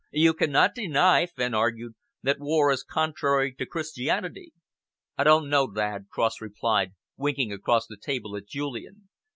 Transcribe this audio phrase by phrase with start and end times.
[0.11, 1.93] "You cannot deny," Fenn argued,
[2.23, 4.51] "that war is contrary to Christianity."
[5.15, 9.09] "I dunno, lad," Cross replied, winking across the table at Julian.